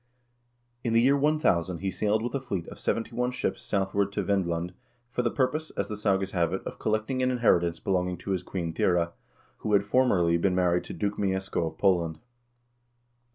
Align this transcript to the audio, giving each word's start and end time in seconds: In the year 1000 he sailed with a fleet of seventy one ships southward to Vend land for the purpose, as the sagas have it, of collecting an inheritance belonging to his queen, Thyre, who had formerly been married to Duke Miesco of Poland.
In 0.83 0.93
the 0.93 1.01
year 1.01 1.15
1000 1.15 1.77
he 1.77 1.91
sailed 1.91 2.23
with 2.23 2.33
a 2.33 2.39
fleet 2.41 2.67
of 2.69 2.79
seventy 2.79 3.13
one 3.13 3.29
ships 3.29 3.61
southward 3.61 4.11
to 4.13 4.23
Vend 4.23 4.47
land 4.47 4.73
for 5.11 5.21
the 5.21 5.29
purpose, 5.29 5.69
as 5.77 5.89
the 5.89 5.95
sagas 5.95 6.31
have 6.31 6.53
it, 6.53 6.63
of 6.65 6.79
collecting 6.79 7.21
an 7.21 7.29
inheritance 7.29 7.79
belonging 7.79 8.17
to 8.17 8.31
his 8.31 8.41
queen, 8.41 8.73
Thyre, 8.73 9.11
who 9.59 9.73
had 9.73 9.85
formerly 9.85 10.37
been 10.37 10.55
married 10.55 10.85
to 10.85 10.93
Duke 10.93 11.19
Miesco 11.19 11.67
of 11.67 11.77
Poland. 11.77 12.17